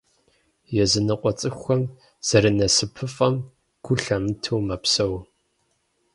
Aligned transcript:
Языныкъуэ 0.83 1.31
цӏыхухэм 1.39 1.81
зэрынасыпыфӏэм 2.27 3.35
гу 3.85 3.95
лъамытэу 4.03 4.59
мэпсэу. 4.67 5.13